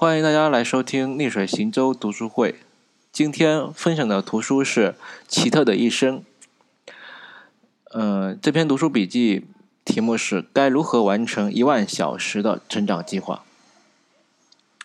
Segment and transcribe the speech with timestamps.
[0.00, 2.54] 欢迎大家来收听逆水行舟读书会。
[3.12, 4.92] 今天分享的图书是
[5.28, 6.20] 《奇特的一生》。
[7.90, 9.44] 嗯，这篇读书笔记
[9.84, 13.44] 题目是“该如何完成一万小时的成长计划”。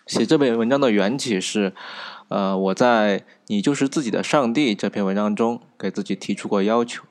[0.05, 1.71] 写这篇文章的缘起是，
[2.27, 7.05] 呃，我在《你就是自己的上帝》这篇文章中给自己提出过要求，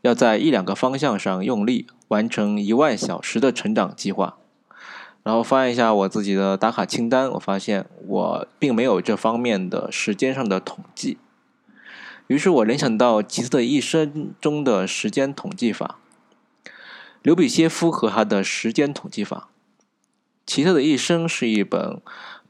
[0.00, 4.38] 要在一两个方向上用力完成一万小时的成长计划。
[5.24, 11.16] 然后翻一下我自己的打卡清单，我发现我并没有这方面的时间上的统计。
[12.26, 15.96] 于是我联想到《奇特的一生》中的时间统计法，
[17.22, 19.48] 刘比歇夫和他的时间统计法。
[20.46, 22.02] 《奇特的一生》是一本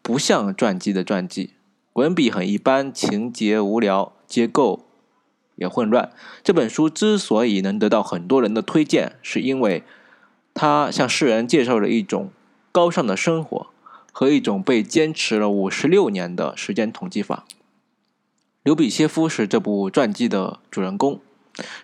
[0.03, 1.55] 不像传记的传记，
[1.93, 4.85] 文笔很一般，情节无聊，结构
[5.55, 6.11] 也混乱。
[6.43, 9.85] 这本书之所以能得到很多人的推荐，是因为
[10.53, 12.33] 它向世人介绍了一种。
[12.75, 13.69] 高尚的生活
[14.11, 17.45] 和一种被坚持了五十六年的时间统计法。
[18.65, 21.21] 刘比歇夫是这部传记的主人公，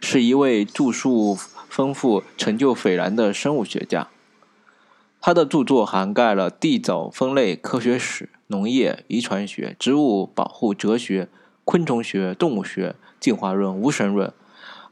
[0.00, 4.08] 是一位著述丰富、成就斐然的生物学家。
[5.20, 11.28] 他的著作涵盖了地藻分类科学史、农业、遗传学、植物保护哲学、
[11.64, 14.32] 昆虫学、动物学、进化论、无神论，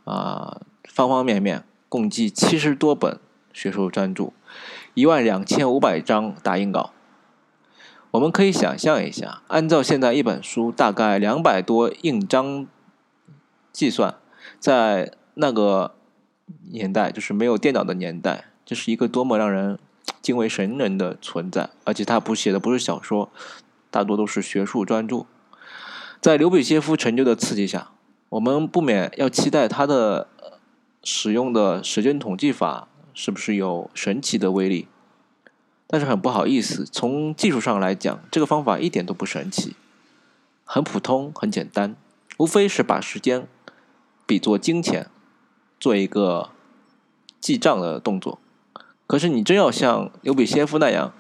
[0.05, 3.19] 啊，方方面面，共计七十多本
[3.53, 4.33] 学术专著。
[4.99, 6.91] 一万两千五百张打印稿，
[8.11, 12.67] 我们可以想象一下，按照现在一本书大概两百多印章
[13.73, 14.17] 计算，
[14.59, 15.95] 在那个
[16.73, 19.79] 年代，就是没有电脑的年代，这是一个多么让人
[20.21, 21.71] 敬畏神人的存在。
[21.85, 23.31] 而且他不写的不是小说，
[23.93, 25.27] 大多都是学术专著。
[26.21, 27.93] 在刘比歇夫成就的刺激下，
[28.31, 30.27] 我们不免要期待他的
[31.05, 32.89] 使用的时间统计法。
[33.21, 34.87] 是不是有神奇的威力？
[35.89, 39.75] 但是很不好意思，从技术上来讲，这个方法一点都不神奇，
[40.63, 41.97] 很普通，很简单，
[42.37, 43.49] 无非是把时间
[44.25, 45.11] 比作金钱，
[45.81, 46.51] 做一个
[47.41, 48.39] 记账的动作。
[49.09, 51.13] 可是你真要像刘比歇夫那样，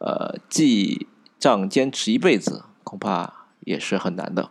[0.00, 1.06] 呃，记
[1.38, 4.48] 账坚持一辈子，恐怕也是很难的。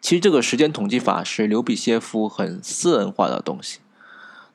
[0.00, 3.80] 其实这个时间统计法是刘比歇夫很私人化的东西。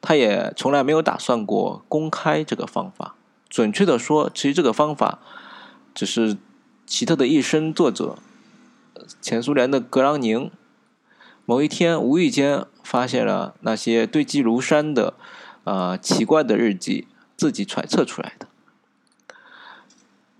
[0.06, 3.16] 他也从来没有打算过公开这个方法。
[3.50, 5.18] 准确的说，其实这个方法
[5.96, 6.38] 只是
[6.86, 8.20] 奇特的一生作者
[9.20, 10.52] 前苏联的格朗宁
[11.46, 15.16] 某一天无意间发现了那些堆积如山的
[15.64, 18.48] 呃奇怪的日记，自己揣测出来的。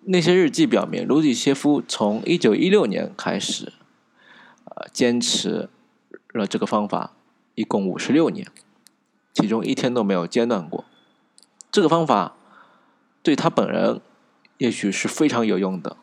[0.04, 3.74] 那些日记表明，卢比切夫从一九一六年开始，
[4.66, 5.70] 呃，坚持
[6.34, 7.14] 了这个方法，
[7.56, 8.48] 一共五十六年。
[9.36, 10.86] 其中一天都没有间断过，
[11.70, 12.38] 这个方法
[13.22, 14.00] 对他本人
[14.58, 15.98] 也许是非常有用的，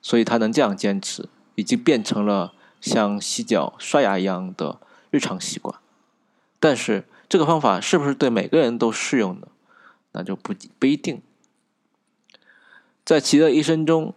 [0.00, 4.78] 所以他能这样坚持，已经变成了像洗脚、刷牙一样的
[5.10, 5.80] 日常习惯。
[6.60, 9.48] 但是这个方法是不是对每个人都适用的，
[10.12, 11.20] 那就不不一定。
[13.04, 14.14] 在其的一生中，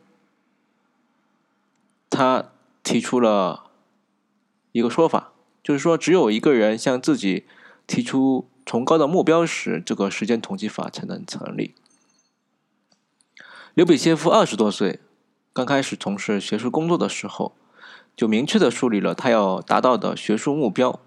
[2.11, 2.51] 他
[2.83, 3.71] 提出了
[4.71, 5.31] 一个说法，
[5.63, 7.47] 就是说只有一个人向自己。
[7.85, 11.75] 提出崇高的目标时，这个时间统计法才能成立。
[13.73, 14.99] 刘比歇夫二十多岁，
[15.51, 17.55] 刚开始从事学术工作的时候，
[18.15, 20.99] 就明确的树立了他要达到的学术目标。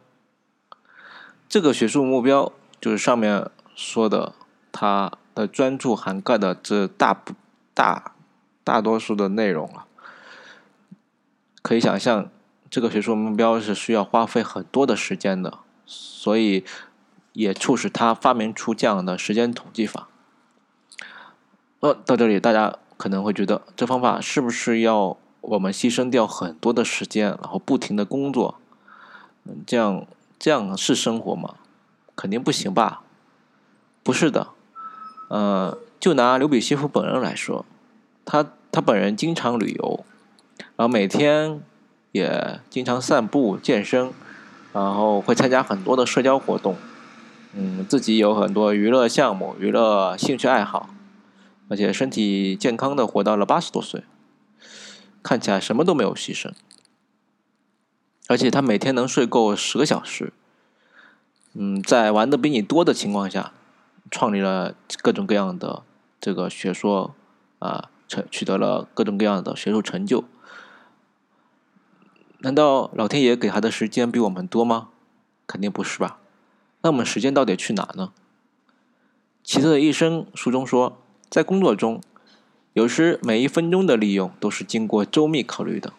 [1.48, 4.34] 这个学术目标就是上面说的，
[4.72, 7.34] 他的专注涵盖的这大部
[7.72, 8.16] 大
[8.64, 9.86] 大多数的内容了。
[11.62, 12.28] 可以想象，
[12.68, 15.60] 这个学术目标是需要花费很多的时间的。
[15.86, 16.64] 所以，
[17.32, 20.08] 也促使他发明出这样的时间统计法。
[21.80, 28.58] 呃，到这里大家可能会觉得，这方法是不是要我们牺牲掉很多的时间，然后不停的工作？
[29.44, 30.06] 嗯，这样
[30.38, 31.54] 这样是生活吗？
[32.16, 33.02] 肯定不行吧？
[34.02, 34.48] 不是的。
[35.28, 37.64] 呃，就拿刘比西夫本人来说，
[38.24, 40.04] 他他本人经常旅游，
[40.76, 41.60] 然后每天
[42.12, 44.12] 也经常散步健身。
[44.76, 46.76] 然后会参加很多的社交活动，
[47.54, 50.90] 嗯，自己有很多娱乐项目、娱乐兴趣爱好，
[51.70, 54.04] 而且身体健康的活到了八十多岁，
[55.22, 56.52] 看起来什么都没有牺牲，
[58.28, 60.34] 而且他每天能睡够十个小时，
[61.54, 63.52] 嗯，在玩的比你多的情况下，
[64.10, 65.84] 创立了各种各样的
[66.20, 67.14] 这个学说
[67.60, 70.24] 啊，成取得了各种各样的学术成就。
[72.40, 74.88] 难道老天爷给他的时间比我们多吗？
[75.46, 76.18] 肯定不是吧。
[76.82, 78.12] 那我们时间到底去哪呢？
[79.42, 80.98] 奇特的一生书中说，
[81.28, 82.00] 在工作中，
[82.74, 85.92] 有时每一分钟的利用都是经过周密考虑的。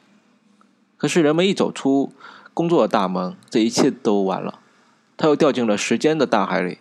[0.97, 2.11] 可是人们一走出
[2.53, 4.59] 工作的大门，这一切都完了。
[5.15, 6.79] 他又掉进了时间的大海里。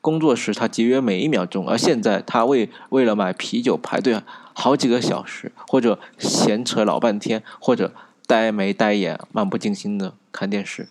[0.00, 4.20] 工作时他节约每一秒钟，而现在他为为了买啤酒排队
[4.52, 7.94] 好几个小时，或者闲扯老半天，或者
[8.32, 10.88] 呆眉呆眼、漫不经心的看电视。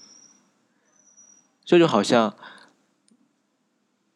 [1.65, 2.35] 这就好像。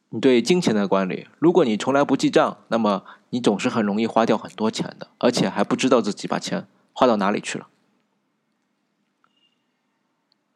[0.10, 7.68] 你对金钱的管理，如果你从来不记账，那么你总是很容易花掉很多钱的，而且还不知道自己把钱花到哪里去了。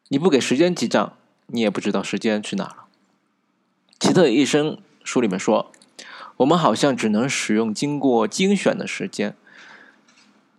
[0.07, 1.17] 你不给时间记账，
[1.47, 2.85] 你也不知道时间去哪了。
[3.99, 5.73] 奇特的一生书里面说，
[6.37, 9.35] 我们好像只能使用经过精选的时间，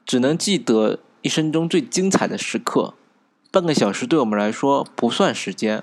[0.05, 2.95] 只能记得一生中最精彩的时刻。
[3.51, 5.83] 半个小时对我们来说不算时间。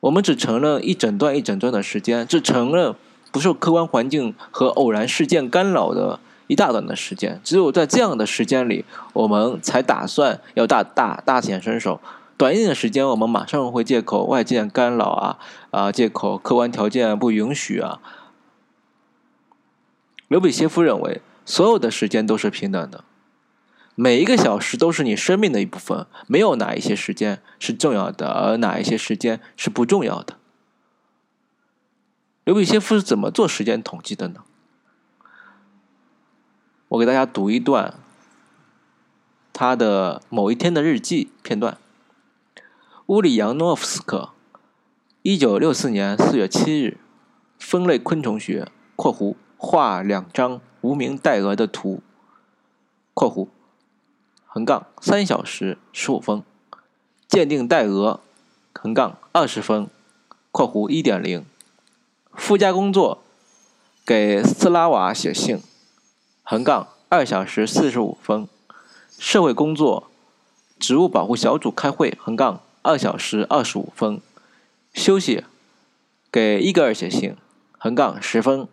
[0.00, 2.94] 我们只承认一整段一整段的时间，只承认
[3.32, 7.40] 不受客观环境和偶然事件干扰的一大段的时间。
[7.42, 12.00] 只有在这样的时间里，我们才打算要大大大显身手。
[12.36, 15.38] 短一点的时间，我们马上会借口外界干扰啊
[15.70, 17.98] 啊，借口客观条件不允许啊。
[20.28, 23.02] 刘比歇夫认为，所有的时间都是平等的。
[23.98, 30.36] 每一个小时都是你生命的一部分，没有哪一些时间是重要的，而哪一些时间是不重要的。
[32.44, 34.44] 刘比歇夫是怎么做时间统计的呢？
[36.88, 37.94] 我给大家读一段
[39.54, 41.78] 他的某一天的日记片段。
[43.06, 44.32] 乌里扬诺夫斯克，
[45.22, 46.98] 一九六四年四月七日，
[47.58, 52.02] 分类昆虫学（括弧画两张无名带蛾的图
[53.14, 53.48] ）（括弧）。
[54.56, 56.42] 横杠三小时十五分，
[57.28, 58.20] 鉴定代额，
[58.72, 59.86] 横杠二十分，
[60.50, 61.44] 括弧一点零，
[62.32, 63.22] 附加工作，
[64.06, 65.60] 给斯拉瓦写信，
[66.42, 68.48] 横杠二小时四十五分，
[69.18, 70.10] 社会工作，
[70.78, 74.22] 植物保护小组开会，横杠二小时二十五分，
[74.94, 75.44] 休息，
[76.32, 77.36] 给伊格尔写信，
[77.76, 78.66] 横杠十分，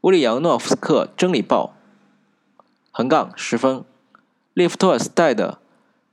[0.00, 1.76] 乌里扬诺夫斯克真理报，
[2.90, 3.84] 横杠十分。
[4.56, 5.58] 列夫托尔斯泰的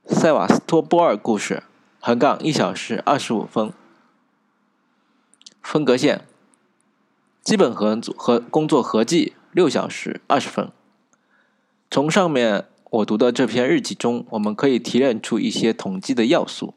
[0.13, 1.63] 《塞瓦斯托波尔故事》
[2.05, 3.71] 横杠一小时二十五分，
[5.61, 6.27] 分隔线，
[7.41, 10.69] 基本合和工作合计六小时二十分。
[11.89, 16.73] 从上面我读的这篇日记中，我们可以提炼出一些统计的要素，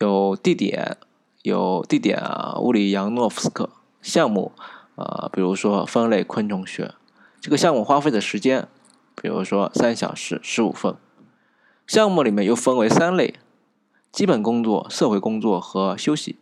[0.00, 0.96] 有地点，
[1.42, 3.70] 有地点啊，乌里扬诺夫斯克
[4.02, 4.50] 项目
[4.96, 6.92] 啊，比如说分类昆虫学，
[7.40, 8.66] 这个项目花费的时间。
[9.20, 10.94] 比如说三小时十五分，
[11.86, 13.34] 项目里面又分为三类：
[14.12, 16.36] 基本工作、社会工作和休息。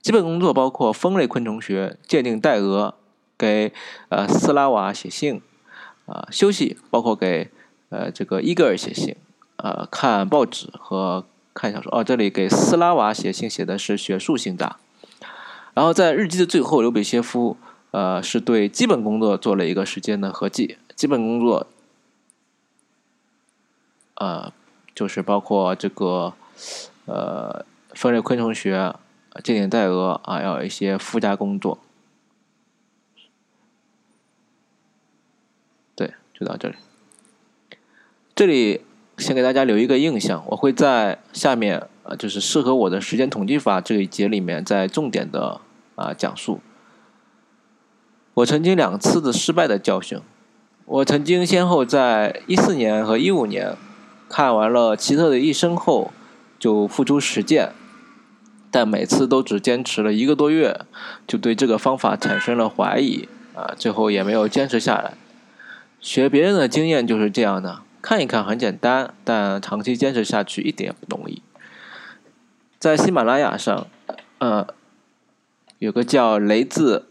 [0.00, 2.94] 基本工作包括分类昆虫学、鉴定带蛾、
[3.36, 3.72] 给
[4.08, 5.42] 呃斯拉瓦写信，
[6.06, 7.50] 啊，休息包括给
[7.90, 9.16] 呃这个伊戈尔写信，
[9.56, 11.94] 呃看报纸和看小说。
[11.94, 14.76] 哦，这里给斯拉瓦写信写的是学术性的。
[15.74, 17.58] 然后在日记的最后，刘比歇夫
[17.90, 21.66] 呃是对基本工作做了一个时间的合计，基本工作。
[24.20, 24.52] 呃，
[24.94, 26.34] 就是包括这个，
[27.06, 27.64] 呃，
[27.94, 28.94] 分类昆虫学、
[29.42, 31.78] 鉴定带蛾啊，要有一些附加工作。
[35.96, 36.74] 对，就到这里。
[38.34, 38.82] 这里
[39.16, 45.62] 先给大家留一个印象，我会在下面啊，就是适合我的时间统计法这一节里面，再重点的
[45.94, 46.60] 啊讲述
[48.34, 50.20] 我曾经两次的失败的教训。
[50.84, 53.74] 我曾经先后在一四年和一五年。
[54.30, 56.12] 看完了奇特的一生后，
[56.56, 57.72] 就付诸实践，
[58.70, 60.82] 但每次都只坚持了一个多月，
[61.26, 65.14] 就对这个方法产生了怀疑，啊，最后也没有坚持下来。
[66.00, 71.42] 学别人的经验就是这样的，看一看很简单，但长期坚持下去一点也不容易。
[72.78, 73.88] 在喜马拉雅上，
[74.38, 74.68] 呃，
[75.80, 77.08] 有个叫雷子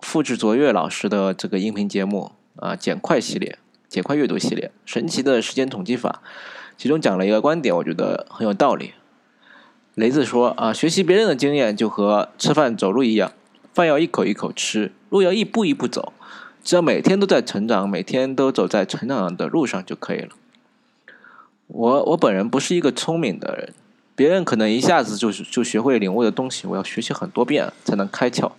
[0.00, 3.58] 复制卓越老师的这个音频节目啊，简快系列。
[3.94, 6.20] 简快阅读系列，神奇的时间统计法，
[6.76, 8.92] 其中讲了一个观点，我觉得很有道理。
[9.94, 13.30] 雷子说啊，学习别人的经验就和吃饭走路一样，
[13.72, 16.12] 饭要一口一口吃，路要一步一步走，
[16.64, 20.30] 只要每天都在成长，每天都走在成长的路上就可以了。
[21.68, 23.72] 我我本人不是一个聪明的人，
[24.16, 28.50] 别人可能一下子就是就学会领悟的东西，我要学习很多遍才能开窍。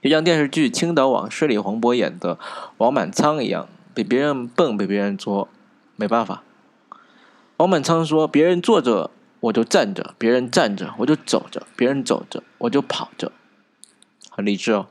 [0.00, 2.38] 就像电视剧《青岛往事》里黄渤演的
[2.76, 3.68] 王满仓一样。
[3.98, 5.48] 比别人笨，比别人作，
[5.96, 6.44] 没办法。
[7.56, 13.32] 王满仓说：“别人坐着我就站着，别人站着我就走着，别人走着我就跑着。”
[14.30, 14.86] 很励志哦。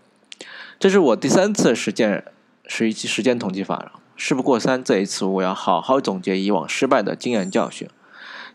[0.77, 2.25] 这是我第三次实践
[2.65, 3.93] 是一期时间统计法了。
[4.17, 7.87] 事不过三，这一次我要好好总结以往失败的经验教训。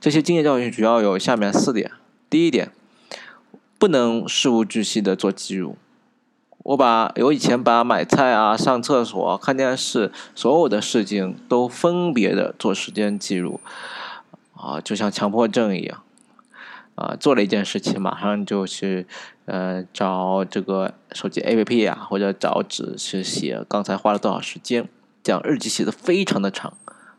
[0.03, 1.91] 这些经验教训主要有下面四点：
[2.29, 2.71] 第一点，
[3.79, 5.79] 不能事无巨细的做记录。
[6.63, 13.61] 我把我以前把买菜啊、上厕所、看电视所有的事情都分别的做时间记录，
[14.55, 16.03] 啊，就像强迫症一样。
[16.95, 19.07] 啊，做了一件事情，马上就去，
[19.47, 24.87] 呃，找这个手机 APP 啊，或者找纸去写刚才花了多少时间，
[25.23, 26.75] 这样日记写的非常的长，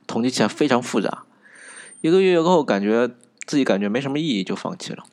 [0.05, 1.23] 统计起来非常复杂。
[2.01, 3.09] 一个月后，感觉
[3.47, 5.03] 自己感觉没什么意义，就放弃了。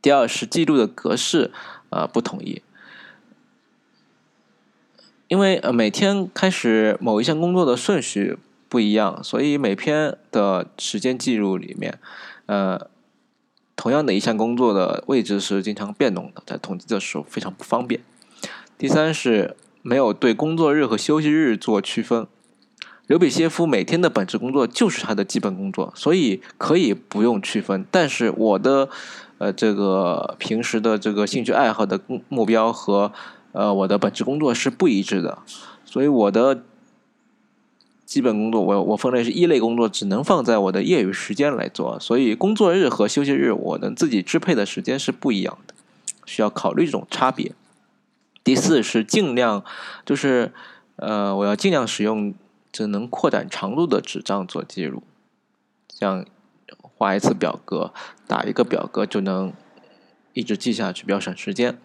[0.00, 1.52] 第二是记录的格式
[1.90, 2.62] 啊不统一，
[5.32, 8.36] 因为呃每天开始某一项工作的顺序
[8.68, 11.98] 不一样，所以每篇的时间记录里面，
[12.46, 12.88] 呃。
[13.74, 18.00] 同样的一项工作的位置是经常变动的，在统计的时候非常不方便。
[18.78, 22.26] 第三是没有对工作日和休息日做区分。
[23.08, 27.84] 刘比歇夫每天的本职工作就是他的基本工作，所以可以不用区分。
[27.90, 28.88] 但是我的
[29.38, 31.98] 呃这个平时的这个兴趣爱好的
[32.28, 33.10] 目标和
[33.52, 35.38] 呃我的本职工作是不一致的，
[35.84, 36.62] 所以我的。
[38.04, 45.72] 基本工作，我我分类是一类工作，只能放在我的业余时间来做，所以工作日和休息日我能自己支配的时间是不一样的，
[46.26, 47.54] 需要考虑这种差别。
[48.44, 49.64] 第四是尽量，
[50.04, 50.52] 就是
[50.96, 52.34] 呃，我要尽量使用
[52.70, 55.02] 只能扩展长度的纸张做记录，
[55.88, 56.26] 像
[56.82, 57.94] 画一次表格，
[58.26, 59.54] 打一个表格就能。
[60.34, 61.78] 一直记下去比较省时间，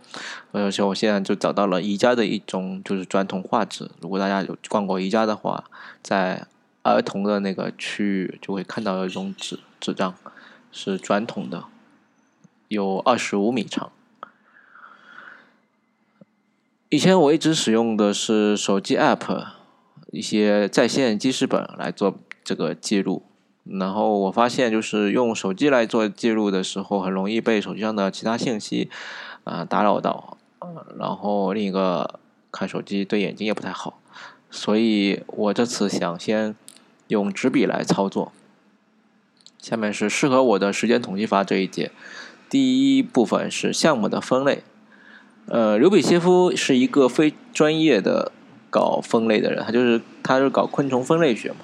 [0.51, 3.92] 而且我现在就找到了宜家的一种就是转筒画纸。
[4.01, 5.66] 如果大家有逛过宜家的话，
[6.01, 6.48] 在
[6.84, 10.16] 儿童的那个区域就会看到一种纸纸张，
[10.72, 11.66] 是转筒的，
[12.70, 13.92] 有二十五米长。
[16.89, 19.48] 以前我一直使用的是手机 App
[20.13, 23.26] 一些在线记事本来做这个记录。
[23.69, 28.89] 然后我发现，就是用手机来做记录的时候，很容易被手机上的其他信息
[29.43, 30.38] 啊打扰到。
[30.97, 32.19] 然后另一个
[32.51, 34.00] 看手机对眼睛也不太好，
[34.50, 36.55] 所以我这次想先
[37.07, 38.31] 用纸笔来操作。
[39.59, 41.91] 下面是适合我的时间统计法这一节，
[42.50, 44.63] 第一部分是项目的分类。
[45.47, 48.31] 呃，刘比歇夫是一个非专业的
[48.69, 51.57] 搞分类的人，他就是他是搞昆虫分类学嘛。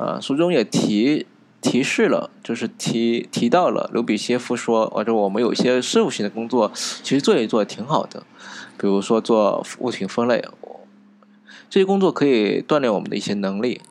[0.00, 1.26] 呃，书中也提
[1.60, 8.22] 提示了，就是提提到了刘比歇夫说，或者我们有一些事务性的工作，其实做一做挺好的，
[8.78, 10.42] 比如说做物品分类，
[11.68, 13.82] 这些工作可以锻炼我们的一些能力。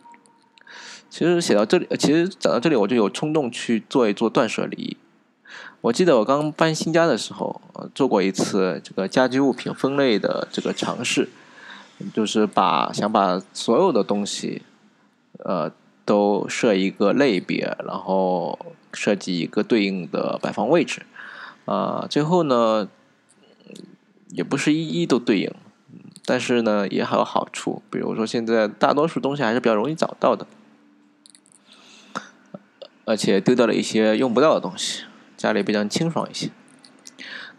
[1.11, 4.97] 其实写到这里，其实讲到这里，我就有冲动去做一做断舍离。
[5.81, 7.61] 我记得我刚搬新家的时候，
[7.93, 11.29] 做过一次这个家居物品分类的这个尝试，
[12.11, 14.63] 就是把想把所有的东西，
[15.45, 15.71] 呃。
[16.09, 18.57] 都设一个类别，然后
[18.91, 21.03] 设计一个对应的摆放位置，
[21.65, 22.89] 啊，最后呢，
[24.29, 25.53] 也不是一一都对应，
[26.25, 30.47] 但是呢，也还有好处，比如说现在大多数东西还是比较容易找到的，
[33.05, 35.03] 而且丢掉了一些用不到的东西，
[35.37, 36.49] 家里比较清爽一些。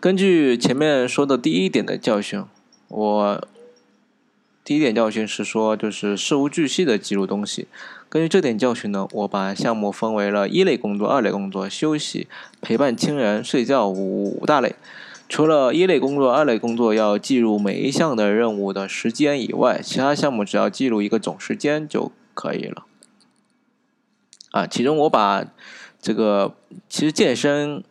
[0.01, 2.45] 根据前面说的第一点的教训，
[2.89, 3.49] 我。
[4.63, 7.67] 第一点教训是说，就是事无巨细的记录东西。
[8.11, 12.27] 根据这点教训呢，我把项目分为了一类工作、二类工作、休息、
[12.61, 14.75] 陪伴亲人、睡觉五大类。
[15.29, 22.85] 除了一类工作、二类工作要记录每一项的任务的时间以外，其他项目只要记录一个总时间就可以了。
[24.51, 25.45] 啊，其中我把
[26.03, 26.57] 这个
[26.89, 27.85] 其实健身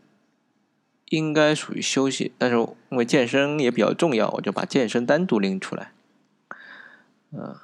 [1.05, 2.57] 应该属于休息，但是
[2.89, 5.93] 因为健身也比较重要，我就把健身单独拎出来。
[7.31, 7.55] 嗯，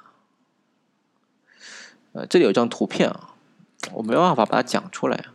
[2.16, 3.34] 呃，这里有一张图片啊，
[3.92, 5.26] 我没办法把它讲出来。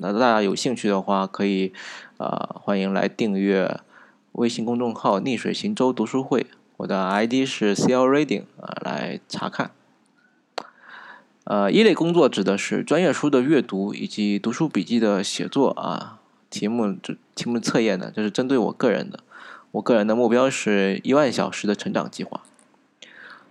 [0.00, 1.72] 那大家有兴趣的话，可以
[2.16, 3.78] 啊，欢迎来订阅
[4.32, 9.70] 微信公众号“逆水行舟读书会”，我的 ID 是 CL Reading 啊，来查看。
[11.44, 16.18] 呃，一类工作指的是专业书的阅读以及读书笔记的写作啊。
[16.50, 19.20] 题目这题目测验呢，这是针对我个人的，
[19.70, 22.42] 我个人的目标是一万小时的成长计划。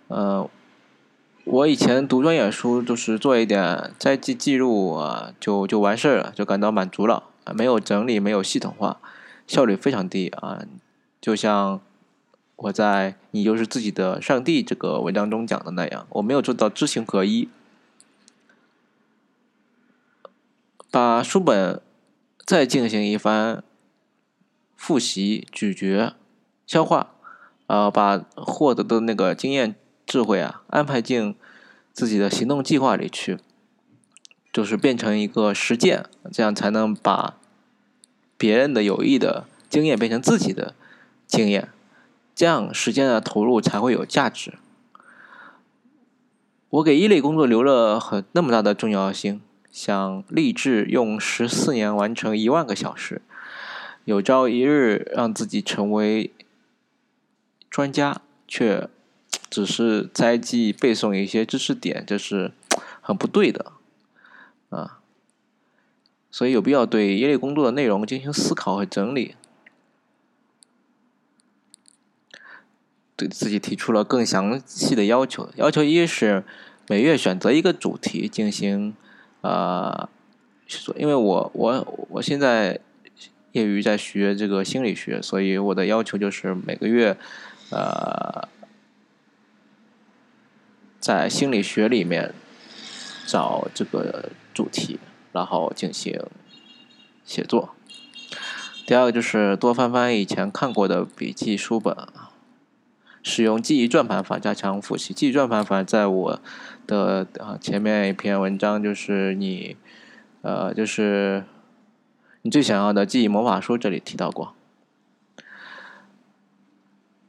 [0.10, 0.50] 呃，
[1.46, 7.24] 我以前读专业书，就是做一点摘记记录啊，就就完事儿了，就感到满足了。
[7.54, 9.00] 没有整理，没有系统化，
[9.46, 10.64] 效率非常低啊。
[11.22, 11.80] 就像
[12.56, 17.48] 我在《你就是自己的上帝》这个文章中讲的那样，我没有做到知行合一。
[20.90, 21.80] 把书本
[22.44, 23.64] 再进行一番
[24.76, 26.16] 复习、咀嚼、
[26.66, 27.12] 消化，
[27.68, 29.76] 呃，把获得的那个经验。
[30.06, 31.36] 智慧啊，安排进
[31.92, 33.40] 自己的行动计划里去，
[34.54, 37.38] 就是变成一个实践，这样才能把
[38.38, 40.76] 别人的有益的经验变成自己的
[41.26, 41.70] 经验，
[42.36, 44.54] 这样时间的投入才会有价值。
[46.70, 53.22] 我给一类工作留了很那么大的重要性，想立志用十四年完成一万个小时，
[54.04, 56.34] 有朝一日让自己成为
[57.70, 58.90] 专家，却
[59.50, 62.52] 只是摘记背诵一些知识点，这是
[63.02, 63.72] 很不对的
[64.70, 65.00] 啊！
[66.32, 69.36] 所以有必要对一类工作的内容进行思考和整理。
[73.16, 75.50] 对自己提出了更详细的要求。
[75.56, 76.44] 要求一是
[76.90, 78.94] 每月选择一个主题进行
[79.40, 80.10] 呃，
[80.98, 82.82] 因为我我我现在
[83.54, 87.16] 业余在学这个心理学，所以我的要求就是每个月
[87.70, 88.50] 呃，
[91.06, 92.34] 在心理学里面
[93.28, 95.00] 找这个主题，
[95.34, 96.20] 然后进行
[97.24, 97.76] 写作。
[98.88, 101.96] 第二个就是多翻翻以前看过的笔记书本。
[103.22, 105.14] 使用记忆转盘法加强复习。
[105.14, 106.42] 记忆转盘法在我
[106.88, 109.78] 的啊前面一篇文章，就是你
[110.42, 111.44] 呃，就是
[112.42, 114.55] 你最想要的记忆魔法书这里提到过。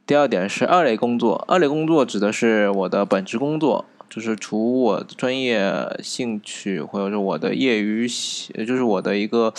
[0.07, 9.53] 第二点是二类工作，二类工作指的是我的本职工作，就是除我的专业兴趣或者是我的业余，就是我的一个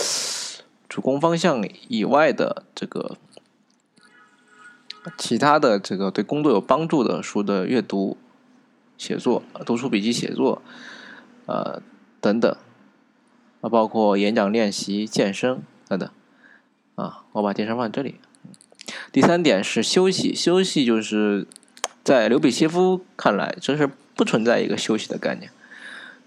[0.88, 3.16] 主攻方向以外的这个。
[5.16, 8.18] 其他的这个对工作有帮助的书的阅读、
[8.98, 10.60] 写作、读书笔记写作，
[11.46, 11.80] 呃
[12.20, 12.54] 等等，
[13.62, 16.10] 啊包括演讲练习、健身等等，
[16.96, 18.16] 啊我把健身放在这里。
[19.10, 21.46] 第三点是休息，休息就是
[22.04, 25.50] 在刘比歇夫看来，这是不存在一个休息的概念，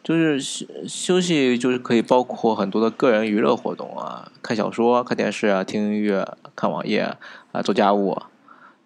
[0.04, 7.16] 就是休休息就是可以包括很多的个人娱乐活动啊，看小说、看电视啊、听音乐、看网页
[7.52, 8.22] 啊、做家务。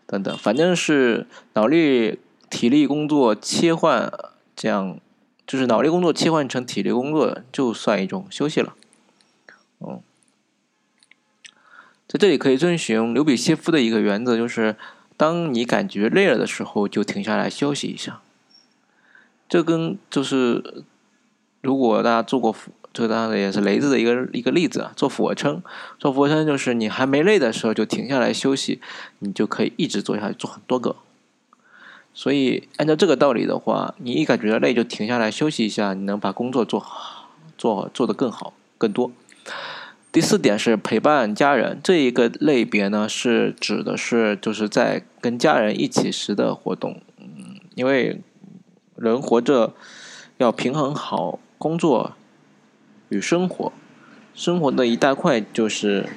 [0.08, 2.19] 等等，反正是脑力、
[2.51, 4.13] 体力工作切换，
[4.55, 4.99] 这样
[5.47, 8.75] 就是脑力工作切换成体力工作，就算一种休息了。
[9.79, 9.99] 嗯，
[12.17, 14.75] 这里可以遵循刘比歇夫的一个原则，就是
[15.17, 18.21] 当你感觉累了的时候，就停下来休息一下。
[19.47, 20.84] 这跟就是
[21.62, 22.71] 如果大家做过俯。
[22.95, 25.62] 这个当然也是雷子的一个一个例子啊，做俯卧撑，
[25.99, 28.80] 做俯卧撑就是你还没累的时候就停下来休息，
[29.19, 30.95] 你就可以一直做下去，做很多个。
[32.13, 39.12] 所以按照这个道理的话，你一感觉累就停下来休息一下，你能把工作做好，做做得更好更多。
[40.15, 48.21] 第四点是陪伴家人，这一个类别呢是指的是就是在跟家人一起时的活动，嗯，因为
[48.95, 49.73] 人活着
[50.38, 52.13] 要平衡好工作。
[53.10, 53.73] 与生活，
[54.34, 56.08] 生活的一大块就是，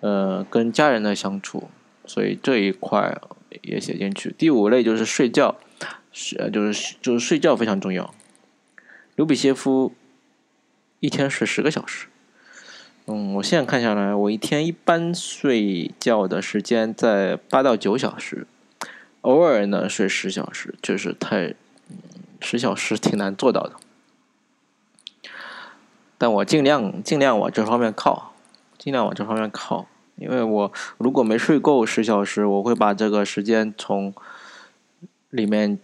[0.00, 1.70] 呃，跟家人的相处，
[2.04, 3.16] 所以这一块
[3.62, 4.34] 也写进去。
[4.36, 5.54] 第五类就是睡觉，
[6.10, 8.12] 是就是就是睡觉非常重要。
[9.14, 9.94] 卢比歇夫
[10.98, 12.08] 一天睡十个小时，
[13.10, 18.46] 嗯，我现在看下来，我一天一般睡觉的时间在八到九小时，
[19.22, 21.54] 偶尔呢睡十小时，就是太
[22.38, 23.72] 十小时挺难做到的。
[26.18, 28.34] 但我尽量尽量往这方面靠，
[28.76, 34.12] 尽量往这方面靠，因为我如果没睡够十小时，我会把这个时间从
[35.30, 35.78] 里面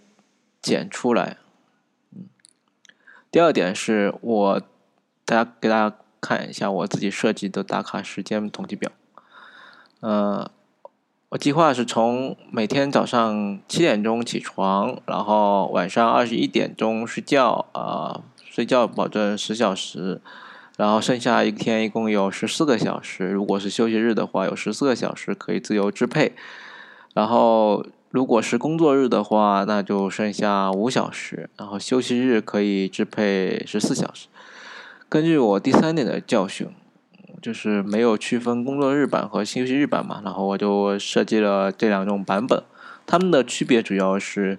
[0.61, 1.39] 减出来。
[2.15, 2.27] 嗯，
[3.31, 4.61] 第二点是我
[5.25, 8.91] 大家给大家看一下我自己设计的打卡时间统计表。
[10.01, 10.51] 呃，
[11.29, 18.23] 我计划是从每天早上七点钟起床，然后晚上二十一点钟睡觉啊。
[18.55, 20.21] 睡觉保证十小时，
[20.77, 23.27] 然后剩下一天一共有十四个小时。
[23.27, 26.37] 如果是休息日的话，有十四个小时可以自由支配。
[27.15, 31.51] 然后如果是工作日的话，那就剩下五小时。
[31.57, 34.29] 然后休息日可以支配十四小时。
[35.15, 36.67] 根据我第三点的教训，
[37.41, 42.61] 就是没有区分工作日版和休息日版嘛，然后我就设计了这两种版本。
[43.07, 44.59] 它们的区别主要是，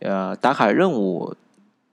[0.00, 1.34] 呃，打卡任务。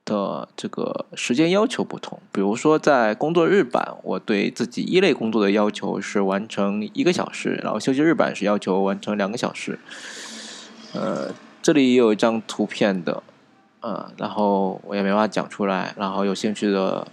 [0.04, 9.80] 的这个时间要求不同，比如说在工作日版，我对自己一类工作的要求是完成一个小时，然后休息日版是要求完成两个小时。
[10.94, 13.22] 呃，这里也有一张图片的，
[13.82, 17.08] 呃，然后我也没法讲出来，然后有兴趣的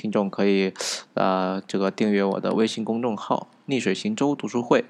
[0.00, 0.72] 听众可以
[1.14, 4.86] 呃这个订阅我的微信公众号“逆水行舟读书会”，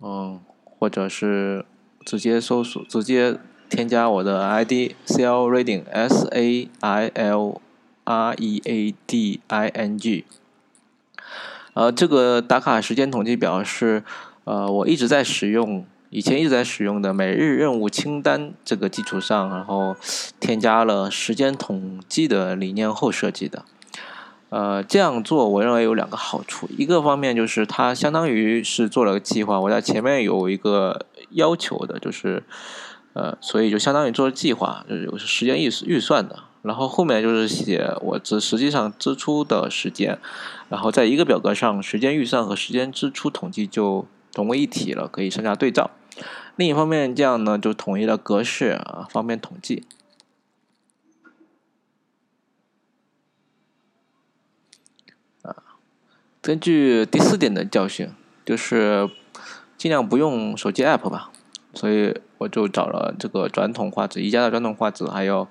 [0.00, 1.66] 嗯，或者是。
[2.08, 3.36] 直接搜索，直接
[3.68, 7.60] 添加我的 ID C L Reading S A I L
[8.04, 10.24] R E A D I N G。
[11.74, 14.04] 呃，这个打卡时间统计表是
[14.44, 19.96] 呃我一直在使用，以前一直在使用的每日任务清单这个基础上，然后
[20.38, 23.64] 添加了时间统计的理念后设计的。
[24.48, 32.44] 呃，这样做我认为有两个好处，一个方面就是它相当于是做了个计划，我在前面有一个要求的，就是
[33.14, 40.18] 呃，所以就相当于做了计划，就是有时间预预算的，然后后面就是写我这实际上支出的时间，
[40.68, 45.90] 然后在一个表格上，时间预算和时间支出统计就融为一体了，可以上下对照。
[46.54, 49.82] 另一方面，这样呢就统一了格式啊，方便统计。
[56.46, 58.08] 根据第四点的教训，
[58.44, 59.10] 就是
[59.76, 61.32] 尽量不用手机 app 吧，
[61.74, 65.48] 所以我就找了这个转筒画纸，宜家的转筒画纸，还有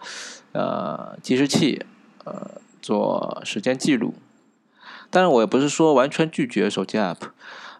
[0.53, 1.85] 呃计时器，
[2.23, 4.13] 呃做时间记录。
[5.09, 7.17] 当然，我也不是说完全拒绝手机 app，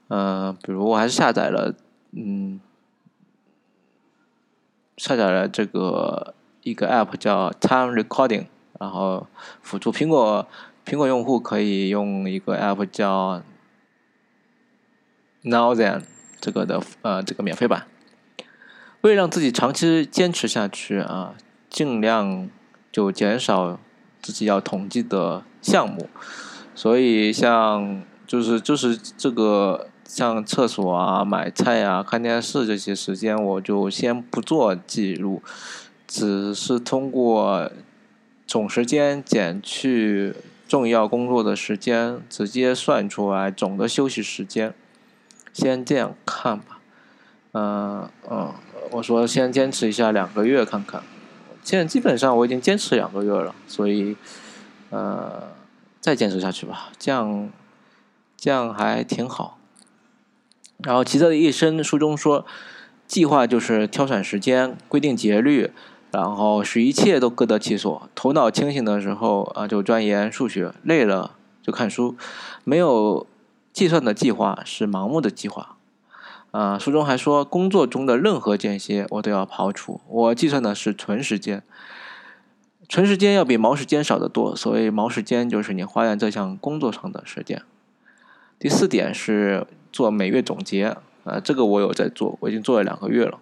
[0.09, 1.73] 嗯，比如我还是下载了，
[2.11, 2.59] 嗯，
[4.97, 8.47] 下载了这个一个 app 叫 Time Recording，
[8.77, 9.27] 然后
[9.61, 10.45] 辅助苹果。
[10.85, 13.41] 苹果用户可以用一个 app 叫
[15.41, 16.03] Now Then
[16.39, 17.87] 这个的呃这个免费版。
[19.01, 21.33] 为了让自己长期坚持下去啊，
[21.71, 22.47] 尽量
[22.91, 23.79] 就减少
[24.21, 26.07] 自己要统计的项目。
[26.75, 35.41] 所以像就是就是这个像厕所啊、买菜啊、看电视这些时间，我就先不做记录，
[36.05, 37.71] 只是通过
[38.45, 40.35] 总时间减去。
[40.75, 44.73] 重要工作的时间直接算出来总的休息时间，
[45.53, 46.81] 先这样看吧。
[47.53, 48.53] 嗯嗯，
[48.91, 51.01] 我说先坚持一下两个月看看。
[51.63, 54.17] 现在基本上我已经坚持两个月了，所以
[54.89, 55.43] 呃
[56.01, 57.49] 再坚持下去吧，这样
[58.35, 59.57] 这样还挺好。
[60.79, 62.45] 然后奇特的一生书中说，
[63.07, 65.71] 计划就是挑选时间，规定节律。
[66.15, 68.09] 然后使一切都各得其所。
[68.15, 72.15] 头脑清醒的时候啊，就钻研数学；累了就看书。
[72.63, 73.27] 没有
[73.73, 75.75] 计算的计划是盲目的计划。
[76.51, 79.99] 啊，书中还说，工作中的任何间歇我都要刨除。
[80.07, 81.61] 我计算的是纯时间，
[82.87, 84.55] 纯时间要比毛时间少得多。
[84.55, 87.61] 所谓毛时间就是你花在这项工作上的时间。
[88.57, 90.95] 第四点是做每月总结。
[91.25, 93.39] 啊，这个我有在做，我已经做了两个月了。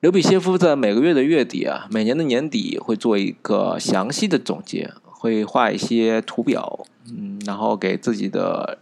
[0.00, 8.78] 刘比歇夫在每个月的月底啊，每年的年底会做一个详细的总结，会画一些图表，嗯，然后给自己的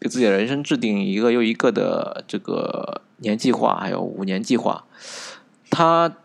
[0.00, 4.86] 给自己的人生制定一个又一个的这个年计划，还有五年计划。
[5.70, 6.16] 他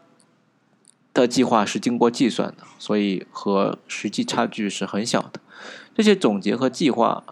[1.14, 5.42] 的计划是经过计算的，所以和实际差距是很小的。
[5.94, 7.24] 这些总结和计划。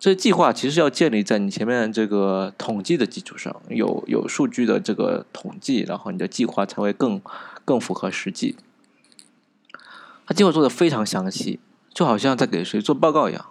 [0.00, 7.20] 这计划其实要建立在你前面这个统计的基础上，有有数据的这个统计，然后你的计划才会更
[7.64, 8.54] 更符合实际。
[10.24, 11.58] 他计划做的非常详细，
[11.92, 13.46] 就好像在给谁做报告一样，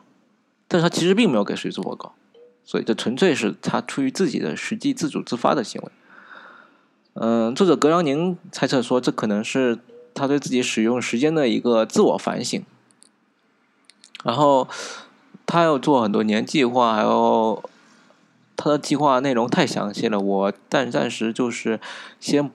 [0.70, 2.14] 但是他其实并没有给谁做报告，
[2.64, 5.92] 所以这纯粹是他出于自己的实际自主自发的行为。
[7.16, 9.80] 嗯，作者格朗宁猜测说，这可能是
[10.14, 12.64] 他对自己使用时间的一个自我反省，
[14.24, 14.70] 然后。
[15.48, 17.64] 他要做很多年计划，还有
[18.58, 21.80] 他的计划内容太详细了，我暂暂时就是
[22.20, 22.52] 先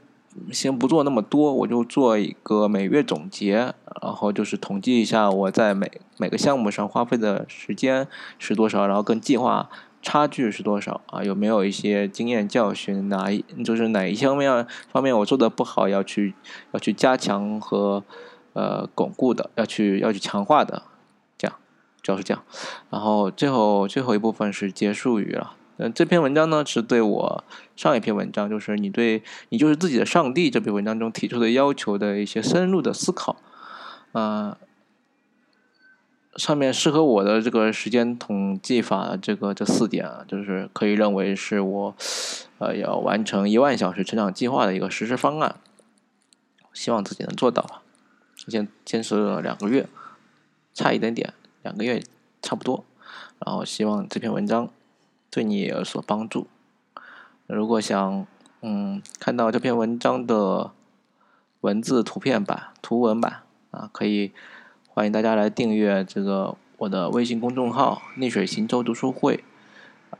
[0.51, 8.07] 先不做那么多，我就做一个每月总结，然后就是统计一下我在每每个项目上花费的时间
[8.39, 9.71] 是多少，然后跟计划
[10.03, 11.25] 差距是多少啊？
[11.25, 13.09] 有没有一些经验教训？
[13.09, 16.35] 哪一就是哪一方面方面我做的不好，要去
[16.73, 18.05] 要去加强和
[18.53, 20.83] 呃巩固的，要去要去强化的。
[22.03, 22.43] 主要是这样，
[22.91, 25.55] 然后最后最后一部分是结束语了。
[25.79, 27.45] 嗯，这篇文章呢是对我
[27.77, 33.37] 上一篇文章，就是你对你就是自己的上帝这篇文章中提出的要求的一些深入的思考。
[34.13, 34.59] 啊，
[36.37, 41.95] 上面适合我的这个时间统计法，这个这四点啊，就是可以认为是我
[42.59, 45.57] 呃要完成一万小时成长计划的一个实施方案。
[46.75, 47.83] 希望自己能做到吧。
[48.49, 49.87] 先坚持了两个月，
[50.75, 51.33] 差一点点。
[51.63, 52.03] 两个月
[52.41, 52.85] 差不多，
[53.45, 54.69] 然后希望这篇文章
[55.31, 56.47] 对你有所帮助。
[57.47, 58.27] 如果想
[58.61, 60.71] 嗯看到这篇文章的
[61.61, 64.33] 文字图片版、图文版啊，可以
[64.89, 69.45] 欢迎大家来订阅这个我的微信公众号“逆水行舟读书会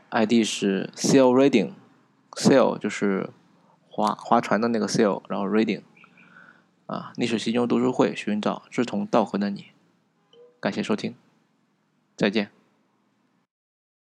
[0.09, 3.29] ”，ID 是 sail reading，sail 就是
[3.89, 5.81] 划划船的那个 sail，然后 reading，
[6.87, 9.67] 啊，历史习中读书会寻找志同道合的你，
[10.59, 11.13] 感谢收听，
[12.15, 12.62] 再见。